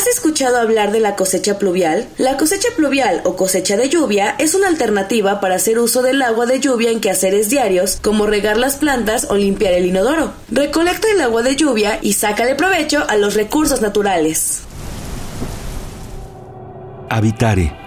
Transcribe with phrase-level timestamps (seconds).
[0.00, 2.08] ¿Has escuchado hablar de la cosecha pluvial?
[2.16, 6.46] La cosecha pluvial o cosecha de lluvia es una alternativa para hacer uso del agua
[6.46, 10.32] de lluvia en quehaceres diarios, como regar las plantas o limpiar el inodoro.
[10.50, 14.62] Recolecta el agua de lluvia y sácale provecho a los recursos naturales.
[17.10, 17.79] Habitare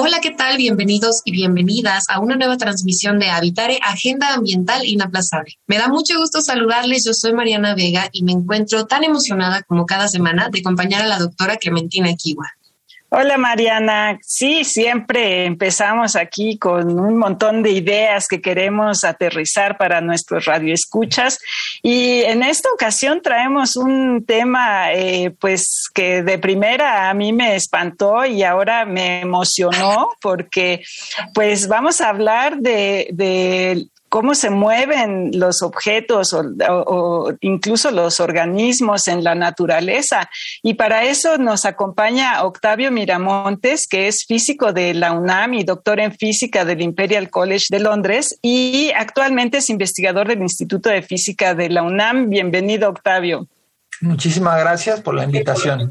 [0.00, 0.56] Hola, ¿qué tal?
[0.58, 5.58] Bienvenidos y bienvenidas a una nueva transmisión de Habitare, Agenda Ambiental Inaplazable.
[5.66, 7.04] Me da mucho gusto saludarles.
[7.04, 11.08] Yo soy Mariana Vega y me encuentro tan emocionada como cada semana de acompañar a
[11.08, 12.46] la doctora Clementina Kiwa.
[13.10, 20.02] Hola Mariana, sí, siempre empezamos aquí con un montón de ideas que queremos aterrizar para
[20.02, 21.38] nuestros radioescuchas.
[21.82, 27.56] Y en esta ocasión traemos un tema eh, pues que de primera a mí me
[27.56, 30.82] espantó y ahora me emocionó porque
[31.32, 39.08] pues vamos a hablar de, de cómo se mueven los objetos o, incluso los organismos
[39.08, 40.28] en la naturaleza.
[40.62, 46.00] Y para eso nos acompaña Octavio Miramontes, que es físico de la UNAM y doctor
[46.00, 51.54] en física del Imperial College de Londres y actualmente es investigador del Instituto de Física
[51.54, 52.28] de la UNAM.
[52.28, 53.46] Bienvenido, Octavio.
[54.00, 55.88] Muchísimas gracias por la invitación.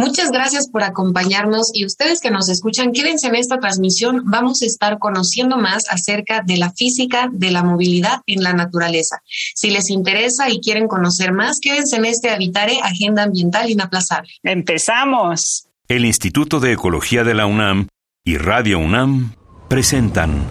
[0.00, 4.22] Muchas gracias por acompañarnos y ustedes que nos escuchan, quédense en esta transmisión.
[4.24, 9.22] Vamos a estar conociendo más acerca de la física de la movilidad en la naturaleza.
[9.54, 14.30] Si les interesa y quieren conocer más, quédense en este Habitare Agenda Ambiental Inaplazable.
[14.42, 15.68] Empezamos.
[15.86, 17.88] El Instituto de Ecología de la UNAM
[18.24, 19.34] y Radio UNAM
[19.68, 20.46] presentan.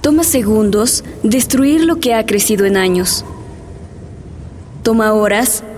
[0.00, 3.24] Toma segundos destruir lo que ha crecido en años.
[4.82, 5.62] Toma horas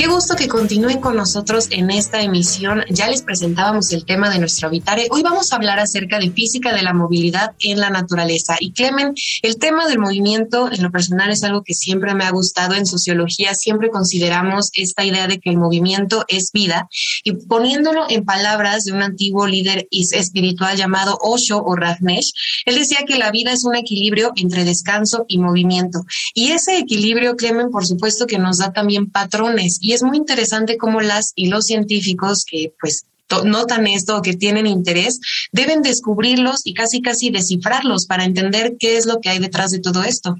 [0.00, 2.82] Qué gusto que continúen con nosotros en esta emisión.
[2.88, 5.08] Ya les presentábamos el tema de nuestro Habitare.
[5.10, 8.56] Hoy vamos a hablar acerca de física de la movilidad en la naturaleza.
[8.60, 9.12] Y Clemen,
[9.42, 12.76] el tema del movimiento en lo personal es algo que siempre me ha gustado.
[12.76, 16.88] En sociología siempre consideramos esta idea de que el movimiento es vida.
[17.22, 22.32] Y poniéndolo en palabras de un antiguo líder espiritual llamado Osho o Rajneesh,
[22.64, 26.06] él decía que la vida es un equilibrio entre descanso y movimiento.
[26.32, 30.76] Y ese equilibrio, Clemen, por supuesto que nos da también patrones y es muy interesante
[30.76, 33.06] cómo las y los científicos que pues
[33.44, 35.20] notan esto o que tienen interés,
[35.52, 39.78] deben descubrirlos y casi casi descifrarlos para entender qué es lo que hay detrás de
[39.78, 40.36] todo esto.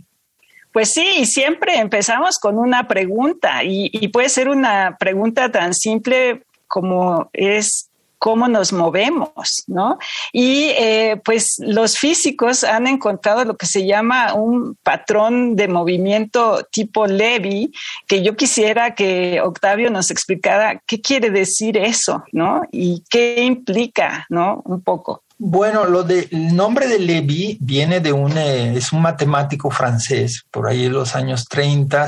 [0.73, 6.45] Pues sí, siempre empezamos con una pregunta y, y puede ser una pregunta tan simple
[6.69, 7.90] como es
[8.21, 9.99] cómo nos movemos, ¿no?
[10.31, 16.63] Y eh, pues los físicos han encontrado lo que se llama un patrón de movimiento
[16.71, 17.73] tipo Levy,
[18.07, 22.61] que yo quisiera que Octavio nos explicara qué quiere decir eso, ¿no?
[22.71, 24.61] Y qué implica, ¿no?
[24.67, 25.23] Un poco.
[25.39, 30.45] Bueno, lo de, el nombre de Levy viene de un, eh, es un matemático francés,
[30.51, 32.07] por ahí en los años 30,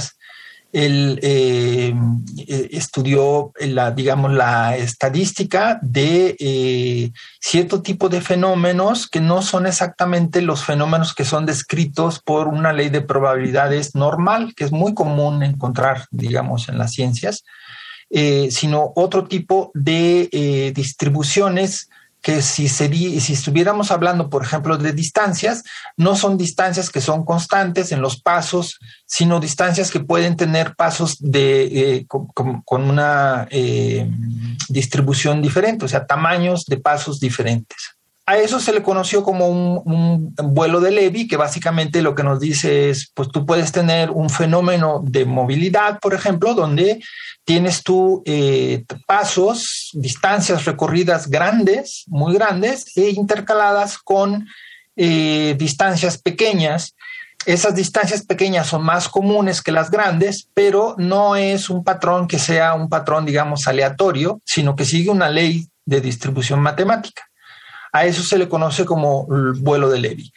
[0.73, 1.95] él eh,
[2.49, 9.67] eh, estudió la, digamos, la estadística de eh, cierto tipo de fenómenos que no son
[9.67, 14.95] exactamente los fenómenos que son descritos por una ley de probabilidades normal, que es muy
[14.95, 17.45] común encontrar, digamos, en las ciencias,
[18.51, 21.89] sino otro tipo de distribuciones
[22.23, 25.65] que si, si estuviéramos hablando, por ejemplo, de distancias,
[25.97, 31.17] no son distancias que son constantes en los pasos, sino distancias que pueden tener pasos
[31.19, 34.09] de, eh, con, una eh,
[34.69, 37.97] distribución diferente, o sea, tamaños de pasos diferentes.
[38.25, 42.39] A eso se le conoció como un, vuelo de Levy, que básicamente lo que nos
[42.39, 47.03] dice es, pues tú puedes tener un fenómeno de movilidad, por ejemplo, donde
[47.45, 54.47] tienes tú eh, pasos, distancias recorridas grandes, muy grandes, e intercaladas con
[54.95, 56.95] eh, distancias pequeñas.
[57.45, 62.39] Esas distancias pequeñas son más comunes que las grandes, pero no es un patrón que
[62.39, 67.25] sea un patrón, digamos, aleatorio, sino que sigue una ley de distribución matemática.
[67.93, 70.33] A eso se le conoce como el vuelo de Levy.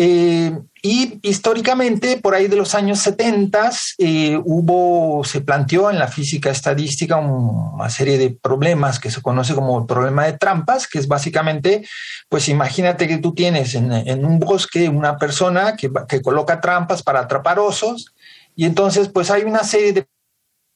[0.00, 6.06] Eh, y históricamente, por ahí de los años 70, eh, hubo, se planteó en la
[6.06, 11.00] física estadística una serie de problemas que se conoce como el problema de trampas, que
[11.00, 11.84] es básicamente,
[12.28, 17.20] pues imagínate que tú tienes en, un bosque una persona que, que coloca trampas para
[17.20, 18.14] atrapar osos,
[18.54, 20.06] y entonces pues hay una serie de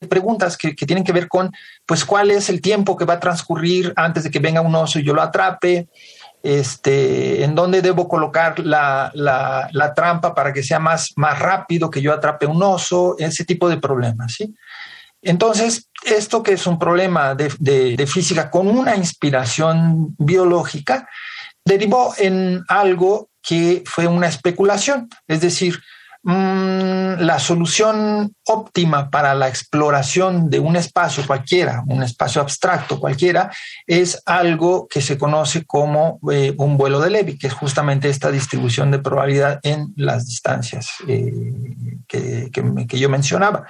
[0.08, 1.50] preguntas que, tienen que ver con,
[1.87, 4.99] pues, cuál es el tiempo que va a transcurrir antes de que venga un oso
[4.99, 5.88] y yo lo atrape,
[6.43, 9.12] este, en dónde debo colocar la,
[9.94, 13.76] trampa para que sea más, más rápido que yo atrape un oso, ese tipo de
[13.76, 14.34] problemas.
[14.34, 14.54] ¿sí?
[15.22, 17.49] Entonces, esto que es un problema de,
[17.96, 21.08] de física con una inspiración biológica,
[21.64, 25.81] derivó en algo que fue una especulación, es decir,
[26.25, 33.51] la solución óptima para la exploración de un espacio cualquiera, un espacio abstracto cualquiera,
[33.87, 38.31] es algo que se conoce como eh, un vuelo de Levy, que es justamente esta
[38.31, 41.33] distribución de probabilidad en las distancias eh,
[42.07, 43.67] que, que yo mencionaba.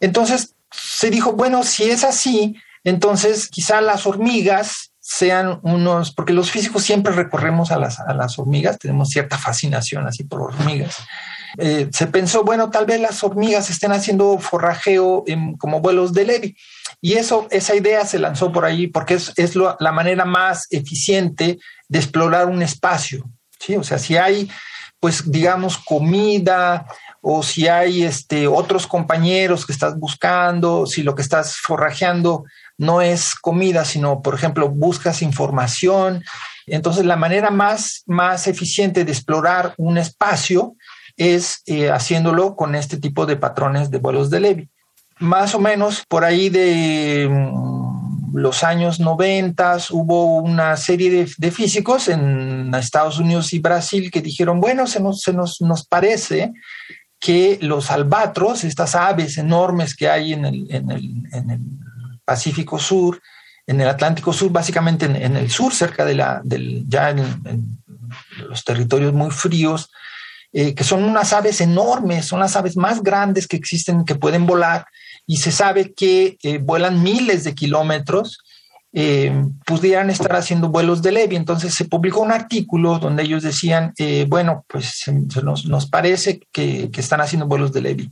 [0.00, 6.50] Entonces se dijo, bueno, si es así, entonces quizá las hormigas sean unos, porque los
[6.50, 10.96] físicos siempre recorremos a las, a las hormigas, tenemos cierta fascinación así por hormigas.
[11.58, 15.24] Eh, se pensó, bueno, tal vez las hormigas estén haciendo forrajeo
[15.58, 16.56] como vuelos de Levy.
[17.00, 21.58] Y eso, esa idea se lanzó por ahí porque es, es la manera más eficiente
[21.88, 23.24] de explorar un espacio.
[23.58, 23.76] ¿sí?
[23.76, 24.50] O sea, si hay,
[25.00, 26.86] pues, digamos, comida
[27.20, 32.44] o si hay este, otros compañeros que estás buscando, si lo que estás forrajeando
[32.78, 36.22] no es comida, sino, por ejemplo, buscas información.
[36.66, 40.76] Entonces, la manera más, más eficiente de explorar un espacio
[41.16, 44.68] es eh, haciéndolo con este tipo de patrones de vuelos de Levy.
[45.18, 52.08] Más o menos por ahí de mm, los años 90 hubo una serie de, físicos
[52.08, 56.52] en Estados Unidos y Brasil que dijeron, bueno, se nos, se nos, nos parece
[57.18, 61.60] que los albatros, estas aves enormes que hay en el, en el, en el
[62.26, 63.22] Pacífico Sur,
[63.66, 67.80] en el Atlántico Sur, básicamente en, el sur, cerca de la, del, ya en
[68.48, 69.90] los territorios muy fríos,
[70.52, 74.46] eh, que son unas aves enormes, son las aves más grandes que existen, que pueden
[74.46, 74.86] volar,
[75.26, 78.38] y se sabe que eh, vuelan miles de kilómetros,
[78.92, 79.32] eh,
[79.66, 81.36] pudieran estar haciendo vuelos de Levy.
[81.36, 83.92] Entonces se publicó un artículo donde ellos decían,
[84.28, 85.02] bueno, pues
[85.42, 88.10] nos, nos parece que, que, están haciendo vuelos de Levy.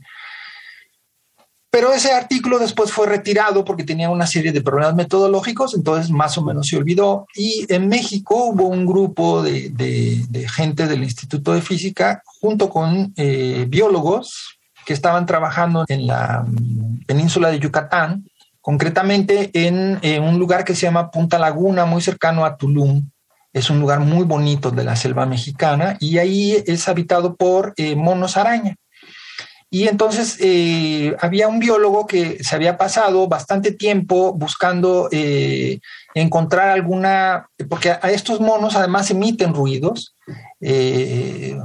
[1.75, 6.37] Pero ese artículo después fue retirado porque tenía una serie de problemas metodológicos, entonces más
[6.37, 7.27] o menos se olvidó.
[7.35, 13.65] Y en México hubo un grupo de, gente del Instituto de Física junto con eh,
[13.67, 18.23] biólogos que estaban trabajando en la mm, península de Yucatán,
[18.61, 23.09] concretamente en, un lugar que se llama Punta Laguna, muy cercano a Tulum.
[23.51, 27.97] Es un lugar muy bonito de la selva mexicana y ahí es habitado por eh,
[27.97, 28.77] monos araña.
[29.69, 35.79] Y entonces eh, había un biólogo que se había pasado bastante tiempo buscando eh,
[36.13, 40.15] encontrar alguna, porque a estos monos además emiten ruidos,
[40.61, 41.57] eh,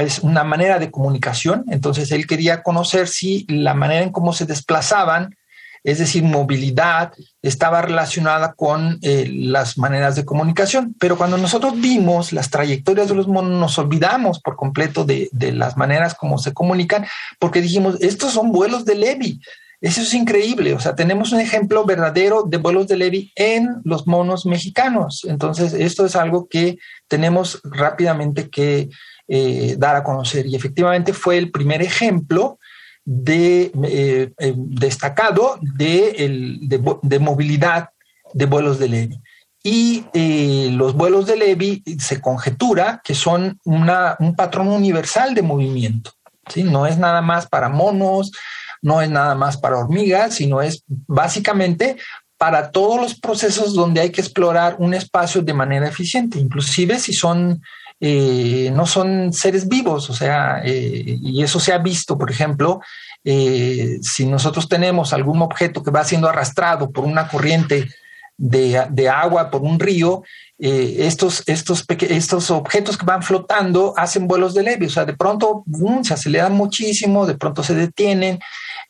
[0.00, 4.46] es una manera de comunicación, entonces él quería conocer si la manera en cómo se
[4.46, 5.36] desplazaban
[5.84, 7.12] es decir, movilidad,
[7.42, 10.94] estaba relacionada con eh, las maneras de comunicación.
[11.00, 15.76] Pero cuando nosotros vimos las trayectorias de los monos, nos olvidamos por completo de, las
[15.76, 17.06] maneras como se comunican,
[17.38, 19.40] porque dijimos, estos son vuelos de Levy.
[19.80, 20.74] Eso es increíble.
[20.74, 25.26] O sea, tenemos un ejemplo verdadero de vuelos de Levy en los monos mexicanos.
[25.28, 28.88] Entonces, esto es algo que tenemos rápidamente que
[29.26, 30.46] eh, dar a conocer.
[30.46, 32.60] Y efectivamente fue el primer ejemplo
[33.04, 36.58] de, eh, eh, destacado de,
[37.02, 37.90] de, movilidad
[38.32, 39.20] de vuelos de Levy.
[39.64, 45.42] Y eh, los vuelos de Levy se conjetura que son una, un patrón universal de
[45.42, 46.12] movimiento.
[46.48, 46.64] ¿sí?
[46.64, 48.32] No es nada más para monos,
[48.80, 51.96] no es nada más para hormigas, sino es básicamente
[52.36, 57.12] para todos los procesos donde hay que explorar un espacio de manera eficiente, inclusive si
[57.12, 57.62] son
[58.04, 62.80] eh, no son seres vivos, o sea, eh, y eso se ha visto, por ejemplo,
[63.22, 67.88] eh, si nosotros tenemos algún objeto que va siendo arrastrado por una corriente
[68.36, 70.24] de, agua, por un río,
[70.58, 75.62] estos, estos, estos objetos que van flotando hacen vuelos de leve, o sea, de pronto
[76.02, 78.40] se aceleran muchísimo, de pronto se detienen,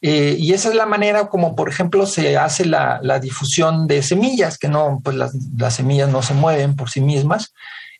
[0.00, 4.69] y esa es la manera como, por ejemplo, se hace la, difusión de semillas, que
[4.69, 7.52] no, pues las, las semillas no se mueven por sí mismas,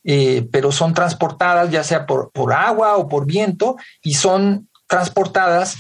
[0.05, 5.77] eh, pero son transportadas ya sea por, por, agua o por viento y son transportadas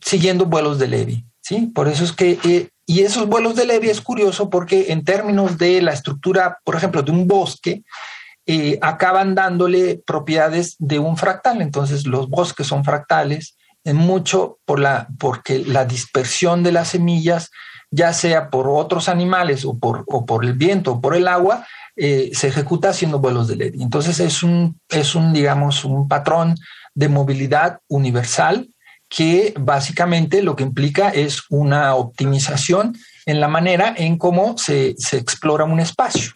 [0.00, 1.24] siguiendo vuelos de Levy.
[1.40, 1.72] ¿sí?
[1.74, 5.58] Por eso es que, eh, y esos vuelos de Levy es curioso porque en términos
[5.58, 7.82] de la estructura, por ejemplo, de un bosque,
[8.48, 11.62] eh, acaban dándole propiedades de un fractal.
[11.62, 17.50] Entonces los bosques son fractales, en mucho por la, porque la dispersión de las semillas,
[17.90, 21.66] ya sea por otros animales o por, o por el viento o por el agua,
[21.96, 23.74] eh, se ejecuta haciendo vuelos de LED.
[23.80, 26.54] Entonces es un, es un, digamos, un patrón
[26.94, 28.68] de movilidad universal
[29.08, 35.16] que básicamente lo que implica es una optimización en la manera en cómo se, se
[35.16, 36.32] explora un espacio.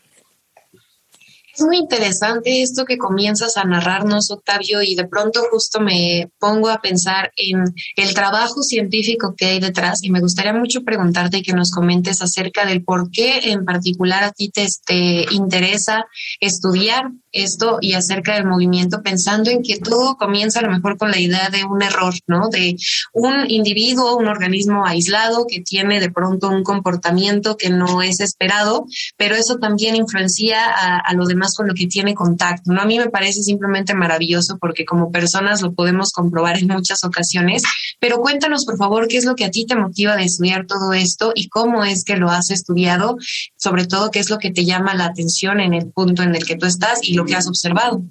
[1.61, 6.71] Es muy interesante esto que comienzas a narrarnos, Octavio, y de pronto justo me pongo
[6.71, 7.65] a pensar en
[7.97, 12.23] el trabajo científico que hay detrás y me gustaría mucho preguntarte y que nos comentes
[12.23, 16.07] acerca del por qué en particular a ti te, te interesa
[16.41, 21.11] estudiar esto y acerca del movimiento, pensando en que todo comienza a lo mejor con
[21.11, 22.49] la idea de un error, ¿no?
[22.49, 22.77] De
[23.13, 28.87] un individuo, un organismo aislado que tiene de pronto un comportamiento que no es esperado,
[29.17, 32.81] pero eso también influencia a, a lo demás con lo que tiene contacto, ¿no?
[32.81, 37.63] A mí me parece simplemente maravilloso porque como personas lo podemos comprobar en muchas ocasiones,
[38.01, 40.93] pero cuéntanos por favor qué es lo que a ti te motiva de estudiar todo
[40.93, 43.17] esto y cómo es que lo has estudiado,
[43.57, 46.45] sobre todo qué es lo que te llama la atención en el punto en el
[46.45, 48.03] que tú estás y lo que has observado.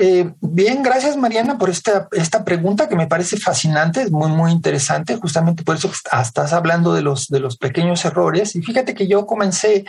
[0.00, 4.52] Eh, bien, gracias Mariana por esta, esta pregunta que me parece fascinante, es muy, muy
[4.52, 5.90] interesante, justamente por eso
[6.22, 8.54] estás hablando de los, de los pequeños errores.
[8.54, 9.84] Y fíjate que yo comencé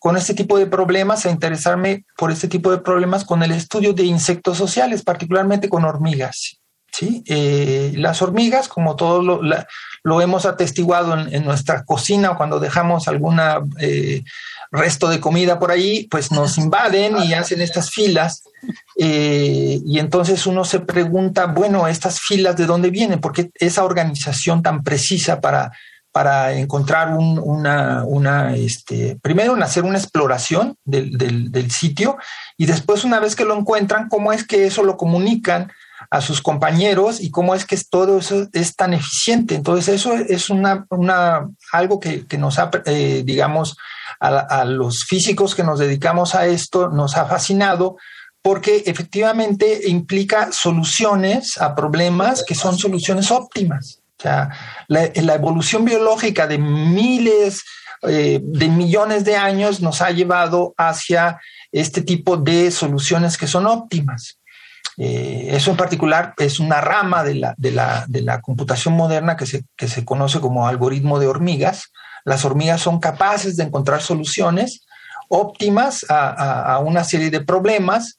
[0.00, 3.92] con este tipo de problemas a interesarme por este tipo de problemas con el estudio
[3.92, 6.58] de insectos sociales, particularmente con hormigas.
[6.90, 7.22] ¿sí?
[7.26, 9.24] Eh, las hormigas, como todos
[10.02, 13.60] lo, hemos atestiguado en, en, nuestra cocina o cuando dejamos alguna...
[13.78, 14.24] Eh,
[14.70, 18.44] resto de comida por ahí, pues nos invaden y hacen estas filas.
[18.96, 24.62] Eh, y entonces uno se pregunta, bueno, estas filas de dónde vienen, porque esa organización
[24.62, 25.72] tan precisa para,
[26.12, 32.16] para encontrar un, una, una este, primero hacer una exploración del, del, del, sitio
[32.56, 35.70] y después una vez que lo encuentran, cómo es que eso lo comunican
[36.10, 39.54] a sus compañeros y cómo es que todo eso es tan eficiente.
[39.54, 43.76] Entonces eso es una, una algo que, que nos ha, eh, digamos,
[44.18, 47.96] a, a los físicos que nos dedicamos a esto nos ha fascinado
[48.42, 53.99] porque efectivamente implica soluciones a problemas que son soluciones óptimas.
[54.20, 54.50] Sea,
[54.88, 57.64] la, evolución biológica de miles
[58.02, 61.40] eh, de millones de años nos ha llevado hacia
[61.72, 64.38] este tipo de soluciones que son óptimas.
[64.98, 69.36] Eh, eso en particular es una rama de la, de la, de la computación moderna
[69.36, 71.90] que se, que se conoce como algoritmo de hormigas,
[72.24, 74.84] las hormigas son capaces de encontrar soluciones
[75.28, 78.18] óptimas a, a, a una serie de problemas.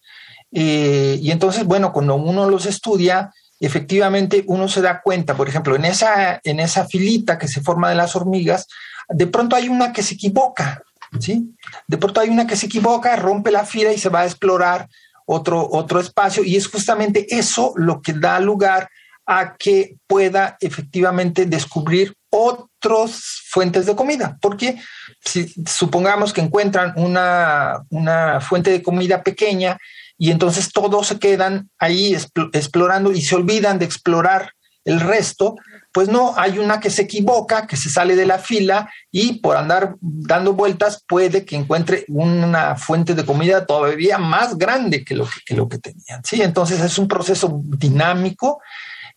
[0.52, 3.32] Eh, y entonces, bueno, cuando uno los estudia,
[3.66, 7.90] efectivamente uno se da cuenta, por ejemplo, en esa, en esa filita que se forma
[7.90, 8.68] de las hormigas,
[9.08, 10.84] de pronto hay una que se equivoca,
[11.20, 11.56] ¿sí?
[11.88, 14.88] De pronto hay una que se equivoca, rompe la fila y se va a explorar
[15.26, 18.90] otro, otro espacio y es justamente eso lo que da lugar
[19.26, 24.78] a que pueda efectivamente descubrir otras fuentes de comida, porque
[25.24, 29.78] si supongamos que encuentran una, una fuente de comida pequeña
[30.22, 32.16] y entonces todos se quedan ahí
[32.54, 34.54] explorando y se olvidan de explorar
[34.86, 35.56] el resto,
[35.92, 39.58] pues no, hay una que se equivoca, que se sale de la fila y por
[39.58, 45.26] andar dando vueltas puede que encuentre una fuente de comida todavía más grande que lo
[45.26, 46.22] que, que lo que tenían.
[46.24, 46.44] ¿sí?
[46.44, 48.62] Entonces es un proceso dinámico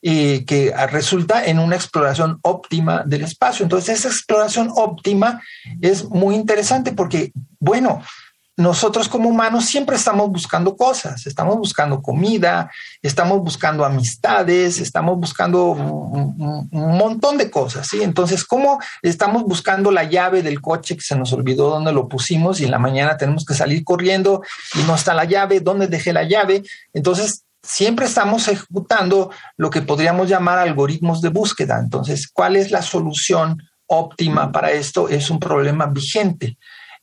[0.06, 3.62] eh, que resulta en una exploración óptima del espacio.
[3.62, 5.42] Entonces, esa exploración óptima
[5.80, 8.02] es muy interesante porque, bueno,
[8.56, 12.70] nosotros como humanos siempre estamos buscando cosas, estamos buscando comida,
[13.02, 18.02] estamos buscando amistades, estamos buscando un, montón de cosas, ¿sí?
[18.02, 22.60] Entonces, ¿cómo estamos buscando la llave del coche que se nos olvidó dónde lo pusimos
[22.60, 24.42] y en la mañana tenemos que salir corriendo
[24.74, 26.62] y no está la llave, dónde dejé la llave?
[26.92, 31.80] Entonces, siempre estamos ejecutando lo que podríamos llamar algoritmos de búsqueda.
[31.80, 35.08] Entonces, ¿cuál es la solución óptima para esto?
[35.08, 36.56] Es un problema vigente.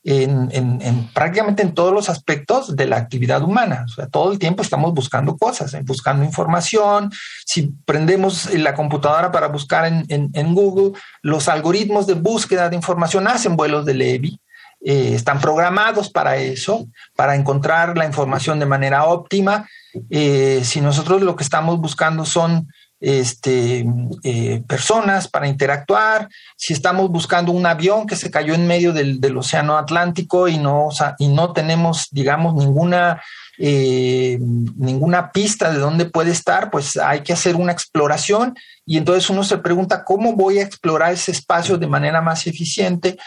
[0.03, 3.85] En, en, en, prácticamente en todos los aspectos de la actividad humana.
[3.85, 7.11] O sea, todo el tiempo estamos buscando cosas, eh, buscando información.
[7.45, 13.27] Si prendemos la computadora para buscar en, en Google, los algoritmos de búsqueda de información
[13.27, 14.39] hacen vuelos de Levy.
[14.83, 19.69] Eh, están programados para eso, para encontrar la información de manera óptima.
[20.09, 22.67] Eh, si nosotros lo que estamos buscando son
[23.01, 23.85] este,
[24.23, 29.19] eh, personas para interactuar, si estamos buscando un avión que se cayó en medio del,
[29.19, 33.21] del Océano Atlántico y no, y no tenemos, digamos, ninguna
[33.57, 38.55] eh, ninguna pista de dónde puede estar, pues hay que hacer una exploración
[38.85, 43.17] y entonces uno se pregunta cómo voy a explorar ese espacio de manera más eficiente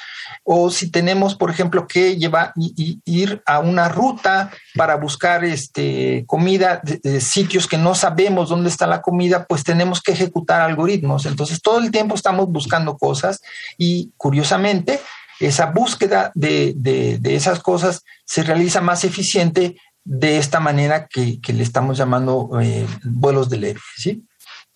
[0.43, 6.81] o si tenemos, por ejemplo, que llevar ir a una ruta para buscar este, comida
[6.83, 11.27] de, sitios que no sabemos dónde está la comida, pues tenemos que ejecutar algoritmos.
[11.27, 13.41] Entonces todo el tiempo estamos buscando cosas
[13.79, 15.01] y curiosamente
[15.41, 21.97] esa búsqueda de, esas cosas se realiza más eficiente de esta manera que, le estamos
[21.97, 24.25] llamando eh, vuelos de leve, ¿sí?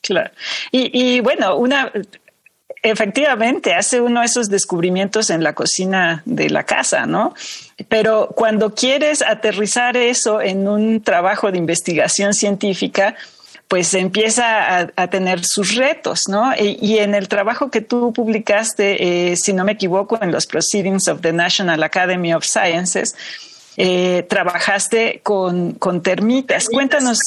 [0.01, 0.31] Claro.
[0.73, 1.93] Y, bueno, una
[2.83, 7.35] efectivamente hace uno esos descubrimientos en la cocina de la casa, ¿no?
[7.89, 13.17] Pero cuando quieres aterrizar eso en un trabajo de investigación científica,
[13.67, 16.53] pues empieza a, tener sus retos, ¿no?
[16.57, 21.09] Y, en el trabajo que tú publicaste, eh, si no me equivoco, en los Proceedings
[21.09, 23.15] of the National Academy of Sciences,
[23.81, 26.69] eh, trabajaste con, con termitas.
[26.69, 27.21] Cuéntanos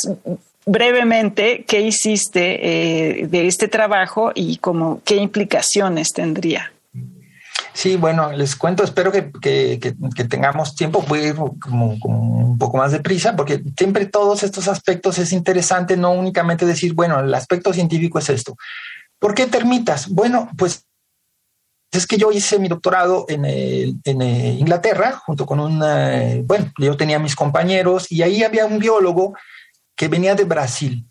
[0.66, 6.74] brevemente qué hiciste eh, de este trabajo y cómo, qué implicaciones tendría.
[7.74, 9.32] Sí, bueno, les cuento, espero que,
[10.30, 15.20] tengamos tiempo, voy a ir como, un poco más deprisa, porque siempre todos estos aspectos
[15.20, 18.58] es interesante, no únicamente decir, bueno, el aspecto científico es esto.
[19.20, 20.10] ¿Por qué termitas?
[20.10, 20.86] Bueno, pues
[21.92, 25.80] es que yo hice mi doctorado en, en Inglaterra junto con un,
[26.46, 29.34] bueno, yo tenía mis compañeros y ahí había un biólogo
[29.96, 31.06] que venía de Brasil.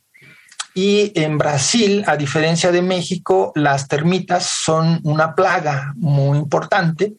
[0.74, 7.14] Y en Brasil, a diferencia de México, las termitas son una plaga muy importante.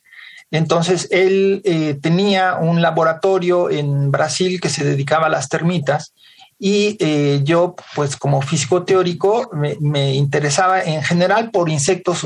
[0.52, 6.14] Entonces, él eh, tenía un laboratorio en Brasil que se dedicaba a las termitas
[6.60, 12.24] y eh, yo, pues como físico teórico, me, interesaba en general por insectos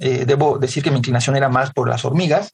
[0.00, 2.52] Eh, debo decir que mi inclinación era más por las hormigas,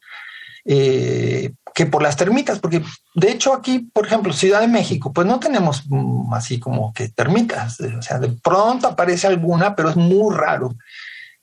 [0.64, 2.82] eh, que por las termitas, porque
[3.14, 7.08] de hecho aquí, por ejemplo, Ciudad de México, pues no tenemos mm, así como que
[7.08, 10.74] termitas, o sea, de pronto aparece alguna, pero es muy raro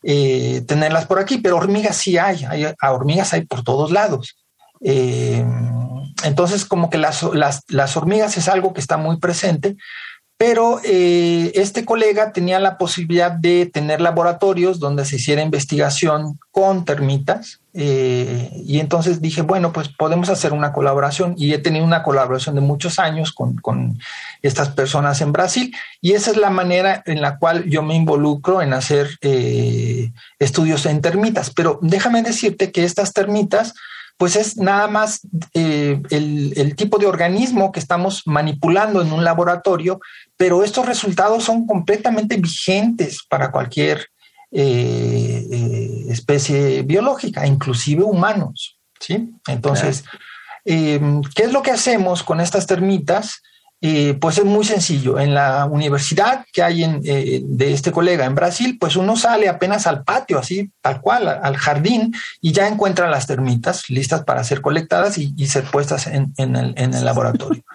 [0.04, 4.38] eh, tenerlas por aquí, pero hormigas sí hay, hay hormigas hay por todos lados.
[4.82, 5.46] Eh,
[6.24, 9.76] entonces, como que las, las, las hormigas es algo que está muy presente,
[10.40, 16.86] pero eh, este colega tenía la posibilidad de tener laboratorios donde se hiciera investigación con
[16.86, 17.60] termitas.
[17.74, 21.36] Eh, y entonces dije, bueno, pues podemos hacer una colaboración.
[21.36, 24.00] Y he tenido una colaboración de muchos años con,
[24.42, 25.76] estas personas en Brasil.
[26.00, 30.86] Y esa es la manera en la cual yo me involucro en hacer eh, estudios
[30.86, 31.52] en termitas.
[31.54, 33.74] Pero déjame decirte que estas termitas
[34.20, 35.22] pues es nada más
[35.54, 40.02] eh, el, tipo de organismo que estamos manipulando en un laboratorio,
[40.36, 44.08] pero estos resultados son completamente vigentes para cualquier
[44.52, 48.78] eh, eh, especie biológica, inclusive humanos.
[49.00, 49.32] ¿sí?
[49.48, 50.04] Entonces,
[50.66, 53.42] ¿qué es lo que hacemos con estas termitas?
[54.20, 55.20] Pues es muy sencillo.
[55.20, 59.48] En la universidad que hay en, eh, de este colega en Brasil, pues uno sale
[59.48, 64.44] apenas al patio, así tal cual, al jardín, y ya encuentra las termitas listas para
[64.44, 67.64] ser colectadas y, ser puestas en, el, laboratorio.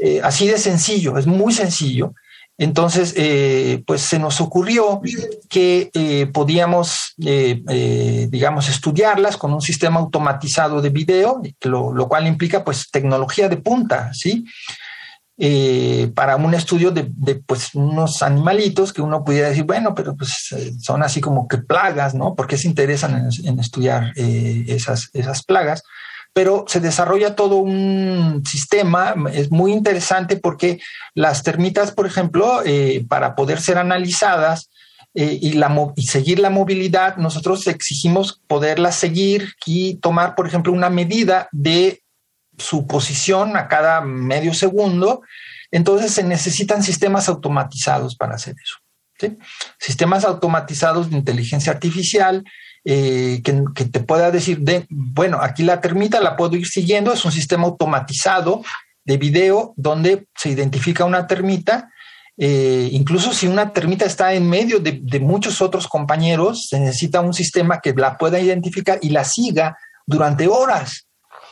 [0.00, 2.14] Eh, así de sencillo, es muy sencillo.
[2.56, 5.00] Entonces, eh, pues se nos ocurrió
[5.48, 12.88] que podíamos, digamos, estudiarlas con un sistema automatizado de video, lo, lo, cual implica pues
[12.92, 14.44] tecnología de punta, ¿sí?
[15.40, 17.04] Eh, para un estudio de,
[17.46, 21.58] pues unos animalitos que uno pudiera decir, bueno, pero pues eh, son así como que
[21.58, 22.34] plagas, ¿no?
[22.34, 25.84] ¿Por qué se interesan en, estudiar eh, esas, esas plagas?
[26.32, 30.80] Pero se desarrolla todo un sistema, es muy interesante porque
[31.14, 32.60] las termitas, por ejemplo,
[33.08, 34.70] para poder ser analizadas,
[35.14, 40.90] y, la, y seguir la movilidad, nosotros exigimos poderlas seguir y tomar, por ejemplo, una
[40.90, 42.02] medida de
[42.58, 45.22] su posición a cada medio segundo.
[45.70, 48.76] Entonces se necesitan sistemas automatizados para hacer eso.
[49.78, 52.44] Sistemas automatizados de inteligencia artificial
[52.84, 57.24] eh, que, te pueda decir, de, bueno, aquí la termita la puedo ir siguiendo, es
[57.24, 58.62] un sistema automatizado
[59.04, 61.90] de video donde se identifica una termita.
[62.36, 67.20] Eh, incluso si una termita está en medio de, de muchos otros compañeros, se necesita
[67.20, 71.07] un sistema que la pueda identificar y la siga durante horas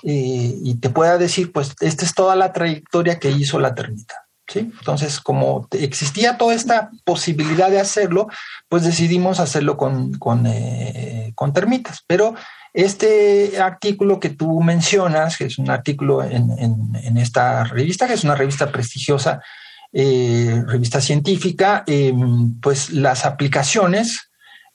[0.09, 4.27] y te pueda decir, pues esta es toda la trayectoria que hizo la termita.
[4.49, 4.61] ¿sí?
[4.61, 8.29] Entonces, como existía toda esta posibilidad de hacerlo,
[8.69, 12.03] pues decidimos hacerlo con, con, eh, con termitas.
[12.07, 12.35] Pero
[12.73, 18.25] este artículo que tú mencionas, que es un artículo en, en, esta revista, que es
[18.25, 19.41] una revista prestigiosa,
[19.93, 21.85] eh, revista científica,
[22.61, 24.26] pues las aplicaciones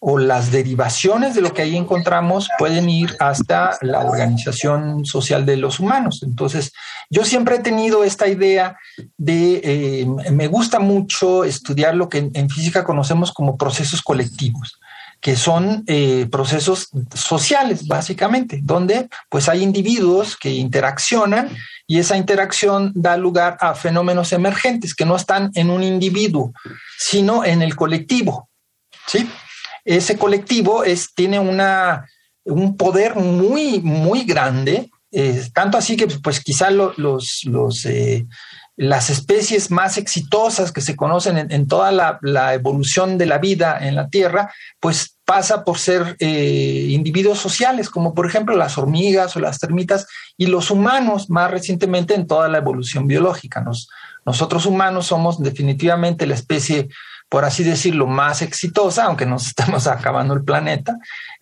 [0.04, 5.58] o las derivaciones de lo que ahí encontramos pueden ir hasta la organización social de
[5.58, 6.24] los humanos.
[6.24, 6.74] Entonces,
[7.12, 8.76] yo siempre he tenido esta idea
[9.16, 14.80] de, eh, me gusta mucho estudiar lo que en, física conocemos como procesos colectivos
[15.22, 22.92] que son eh, procesos sociales, básicamente, donde pues hay individuos que interaccionan y esa interacción
[22.96, 26.54] da lugar a fenómenos emergentes que no están en un individuo,
[26.98, 28.50] sino en el colectivo.
[29.06, 29.30] ¿sí?
[29.86, 32.08] Ese colectivo es, tiene una,
[32.44, 36.98] un poder muy, muy grande, eh, tanto así que pues quizá los,
[37.46, 38.26] los eh,
[38.82, 43.96] las especies más exitosas que se conocen en, toda la, evolución de la vida en
[43.96, 49.40] la Tierra, pues pasa por ser eh, individuos sociales, como por ejemplo las hormigas o
[49.40, 53.64] las termitas, y los humanos más recientemente en toda la evolución biológica.
[54.26, 56.90] nosotros humanos somos definitivamente la especie,
[57.32, 60.98] por así decirlo, más exitosa, aunque nos estamos acabando el planeta,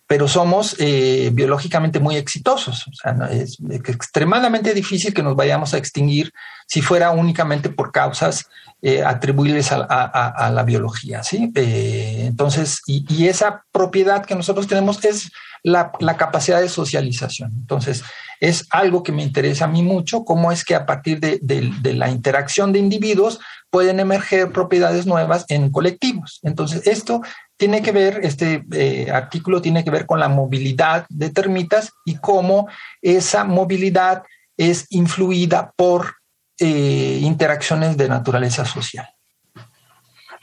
[0.06, 2.86] pero somos eh, biológicamente muy exitosos.
[2.86, 6.32] O sea, es, extremadamente difícil que nos vayamos a extinguir
[6.68, 8.46] si fuera únicamente por causas
[8.82, 11.24] eh, atribuibles a, la biología.
[11.24, 11.50] ¿sí?
[11.56, 15.32] Eh, entonces, y, esa propiedad que nosotros tenemos es
[15.64, 17.52] la, capacidad de socialización.
[17.56, 18.04] Entonces,
[18.38, 21.94] es algo que me interesa a mí mucho, cómo es que a partir de, de
[21.94, 23.40] la interacción de individuos
[23.70, 26.40] pueden emerger propiedades nuevas en colectivos.
[26.42, 27.22] Entonces, esto
[27.56, 32.16] tiene que ver, este eh, artículo tiene que ver con la movilidad de termitas y
[32.16, 32.68] cómo
[33.00, 34.24] esa movilidad
[34.56, 36.16] es influida por
[36.58, 39.08] eh, interacciones de naturaleza social.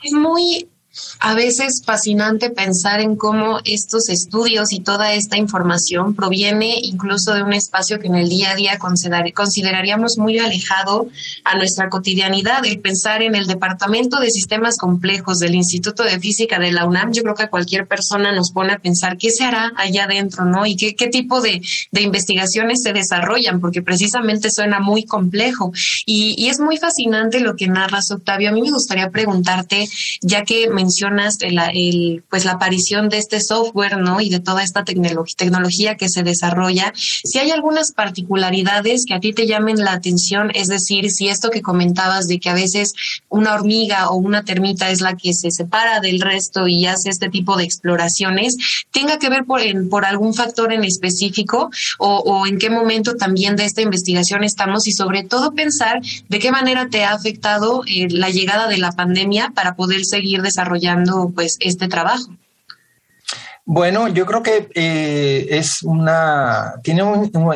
[0.02, 0.70] Es muy
[1.20, 7.42] a veces fascinante pensar en cómo estos estudios y toda esta información proviene incluso de
[7.42, 11.08] un espacio que en el día a día consideraríamos muy alejado
[11.44, 12.64] a nuestra cotidianidad.
[12.64, 17.12] El pensar en el Departamento de Sistemas Complejos del Instituto de Física de la UNAM,
[17.12, 20.66] yo creo que cualquier persona nos pone a pensar qué se hará allá adentro, ¿no?
[20.66, 25.72] Y qué, tipo de, investigaciones se desarrollan, porque precisamente suena muy complejo.
[26.06, 28.50] Y, y es muy fascinante lo que narras, Octavio.
[28.50, 29.88] A mí me gustaría preguntarte,
[30.20, 34.22] ya que me mencionas el, pues la aparición de este software, ¿no?
[34.22, 36.94] Y de toda esta tecnología que se desarrolla.
[36.96, 41.50] Si hay algunas particularidades que a ti te llamen la atención, es decir, si esto
[41.50, 42.94] que comentabas de que a veces
[43.28, 47.28] una hormiga o una termita es la que se separa del resto y hace este
[47.28, 48.56] tipo de exploraciones,
[48.90, 53.66] tenga que ver por, por algún factor en específico o, en qué momento también de
[53.66, 58.30] esta investigación estamos y sobre todo pensar de qué manera te ha afectado eh, la
[58.30, 60.77] llegada de la pandemia para poder seguir desarrollando
[61.34, 62.28] pues este trabajo?
[63.70, 67.02] Bueno, yo creo que eh, es una tiene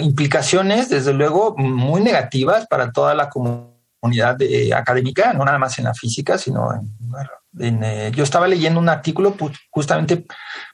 [0.02, 4.36] implicaciones desde luego muy negativas para toda la comunidad
[4.76, 6.70] académica, no nada más en la física, sino
[7.58, 9.34] en, eh, yo estaba leyendo un artículo
[9.70, 10.26] justamente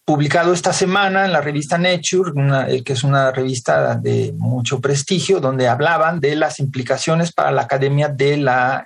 [0.05, 2.33] publicado esta semana en la revista Nature,
[2.67, 7.63] eh, que es una revista de mucho prestigio, donde hablaban de las implicaciones para la
[7.63, 8.85] academia de la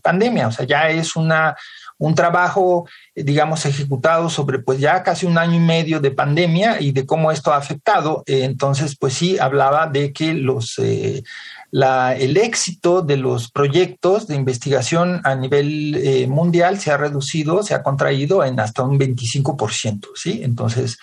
[0.00, 0.46] pandemia.
[0.46, 1.56] O sea, ya es una
[2.02, 6.80] un trabajo, eh, digamos, ejecutado sobre pues ya casi un año y medio de pandemia
[6.80, 8.24] y de cómo esto ha afectado.
[8.26, 11.22] Eh, entonces, pues sí, hablaba de que los, eh,
[11.70, 17.74] la, el éxito de los proyectos de investigación a nivel mundial se ha reducido, se
[17.74, 20.40] ha contraído en hasta un 25%, ¿sí?
[20.42, 20.98] Entonces,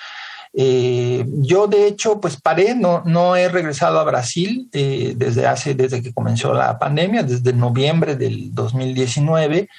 [0.54, 6.14] yo de hecho, pues paré, no, no he regresado a Brasil desde hace, desde que
[6.14, 9.70] comenzó la pandemia, desde noviembre del 2019.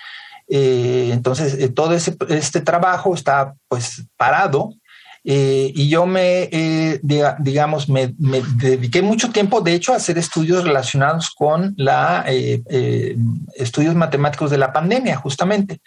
[0.52, 4.74] Eh, entonces, eh, todo este trabajo está pues parado
[5.22, 6.50] eh, y yo me,
[7.38, 8.12] digamos, me,
[8.56, 12.24] dediqué mucho tiempo, de hecho, a hacer estudios relacionados con la
[13.54, 15.80] estudios matemáticos de la pandemia, justamente,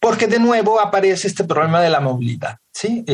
[0.00, 2.56] porque de nuevo aparece este problema de la movilidad.
[2.72, 3.04] ¿sí?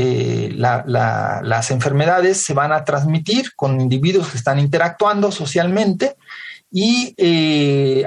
[0.57, 6.17] las enfermedades se van a transmitir con individuos que están interactuando socialmente
[6.71, 7.15] y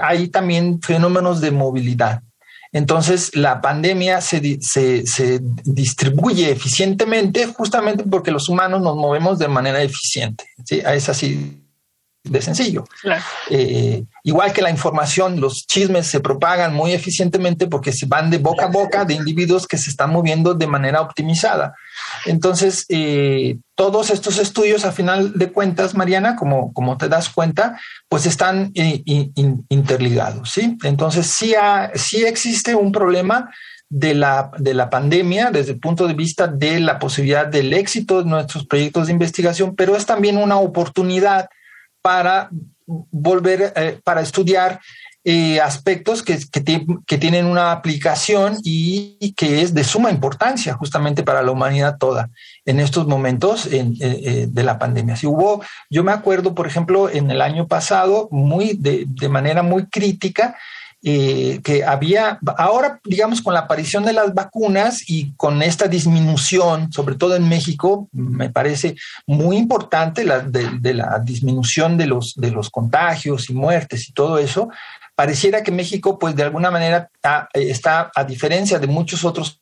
[0.02, 2.22] hay también fenómenos de movilidad.
[2.72, 9.82] Entonces, la pandemia se, se, distribuye eficientemente justamente porque los humanos nos movemos de manera
[9.82, 10.46] eficiente.
[10.66, 10.82] ¿sí?
[10.86, 11.64] Es así
[12.24, 12.84] de sencillo.
[13.50, 18.38] Eh, igual que la información, los chismes se propagan muy eficientemente porque se van de
[18.38, 21.76] boca a boca de individuos que se están moviendo de manera optimizada.
[22.26, 27.80] Entonces, eh, todos estos estudios, a final de cuentas, Mariana, como, como te das cuenta,
[28.10, 29.02] pues están eh,
[29.70, 30.78] interligados, ¿sí?
[30.84, 31.54] Entonces, sí,
[31.96, 33.50] sí existe un problema
[33.90, 38.22] de la, de la pandemia desde el punto de vista de la posibilidad del éxito
[38.22, 41.50] de nuestros proyectos de investigación, pero es también una oportunidad
[42.02, 42.50] para
[42.86, 44.80] volver, eh, para estudiar
[45.26, 51.44] eh, aspectos que, que, tienen una aplicación y, que es de suma importancia justamente para
[51.44, 52.30] la humanidad toda
[52.66, 55.18] en estos momentos eh, eh, de la pandemia.
[55.18, 59.62] Si hubo, yo me acuerdo, por ejemplo, en el año pasado, muy de, de manera
[59.62, 60.58] muy crítica,
[61.02, 66.92] eh, que había, ahora digamos con la aparición de las vacunas y con esta disminución,
[66.92, 72.52] sobre todo en México, me parece muy importante la, de, la disminución de los, de
[72.52, 74.68] los contagios y muertes y todo eso,
[75.16, 77.10] pareciera que México pues de alguna manera
[77.54, 79.62] está, a diferencia de muchos otros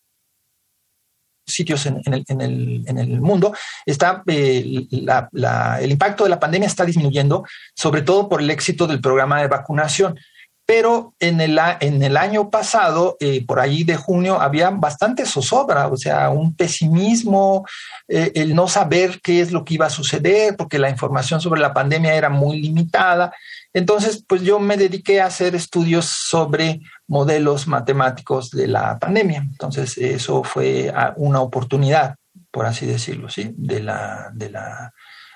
[1.46, 3.54] sitios en, el, mundo,
[3.86, 7.46] está, eh, el impacto de la pandemia está disminuyendo,
[7.76, 10.20] sobre todo por el éxito del programa de vacunación
[10.68, 15.88] pero en el, en el año pasado, eh, por allí de junio, había bastante zozobra,
[15.88, 17.66] o sea, un pesimismo,
[18.10, 21.62] eh, el no saber qué es lo que iba a suceder, porque la información sobre
[21.62, 23.34] la pandemia era muy limitada.
[23.74, 29.40] Entonces, pues yo me dediqué a hacer estudios sobre modelos matemáticos de la pandemia.
[29.50, 32.18] Entonces, eso fue una oportunidad,
[32.52, 33.54] por así decirlo, ¿sí?
[33.56, 34.92] De la, de la,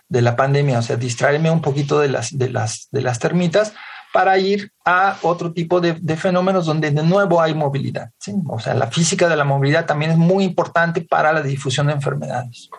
[0.09, 3.71] de la pandemia, o sea, distraerme un poquito de las, de las, de las termitas
[4.13, 8.11] para ir a otro tipo de, fenómenos donde de nuevo hay movilidad.
[8.47, 11.93] O sea, la física de la movilidad también es muy importante para la difusión de
[11.93, 12.69] enfermedades.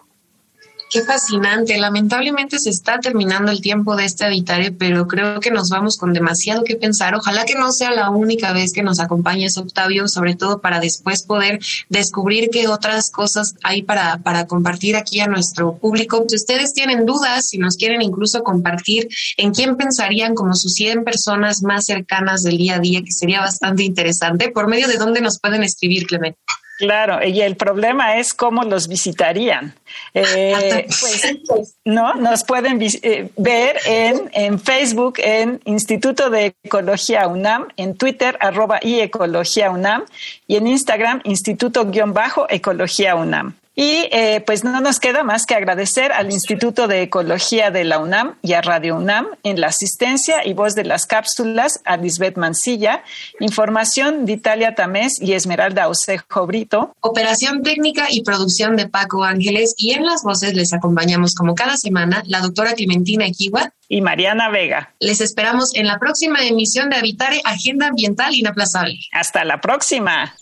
[0.93, 1.79] Qué fascinante.
[1.79, 6.13] Lamentablemente se está terminando el tiempo de este editario, pero creo que nos vamos con
[6.13, 7.15] demasiado que pensar.
[7.15, 11.23] Ojalá que no sea la única vez que nos acompañes, Octavio, sobre todo para después
[11.23, 16.27] poder descubrir qué otras cosas hay para, para compartir aquí a nuestro público.
[16.29, 21.05] Si ustedes tienen dudas, si nos quieren incluso compartir en quién pensarían como sus 100
[21.05, 25.23] personas más cercanas del día a día, que sería bastante interesante, por medio de dónde
[25.23, 26.39] nos pueden escribir, Clemente.
[26.79, 29.75] Claro, y el problema es cómo los visitarían.
[30.15, 37.69] Eh, pues, no, nos pueden eh, ver en, en, Facebook, en Instituto de Ecología UNAM,
[37.77, 40.05] en Twitter, arroba y Ecología UNAM,
[40.47, 43.55] y en Instagram, Instituto-Ecología UNAM.
[43.75, 47.99] Y eh, pues no nos queda más que agradecer al Instituto de Ecología de la
[47.99, 52.37] UNAM y a Radio UNAM en la asistencia y voz de las cápsulas a Lisbeth
[52.37, 53.03] Mancilla,
[53.41, 56.95] información de Italia Tamés y Esmeralda Osejo Brito.
[57.01, 61.79] Operación técnica y producción de Paco Ángeles y en las voces les acompañamos como cada
[61.79, 64.95] semana la doctora Clementina Equiwa y Mariana Vega.
[65.01, 68.99] Les esperamos en la próxima emisión de Habitare Agenda Ambiental Inaplazable.
[69.13, 70.35] Hasta la próxima.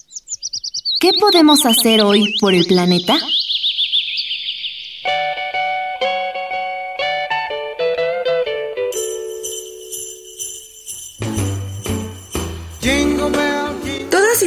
[1.01, 3.19] ¿Qué podemos hacer hoy por el planeta?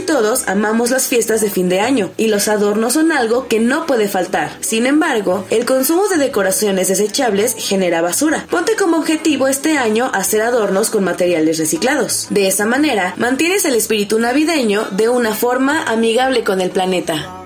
[0.04, 3.86] Todos amamos las fiestas de fin de año y los adornos son algo que no
[3.86, 4.52] puede faltar.
[4.62, 8.46] Sin embargo, el consumo de decoraciones desechables genera basura.
[8.50, 12.28] Ponte como objetivo este año hacer adornos con materiales reciclados.
[12.30, 17.46] De esa manera, mantienes el espíritu navideño de una forma amigable con el planeta.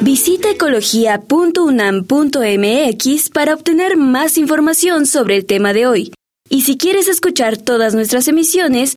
[0.00, 6.12] Visita ecología.unam.mx para obtener más información sobre el tema de hoy.
[6.48, 8.96] Y si quieres escuchar todas nuestras emisiones,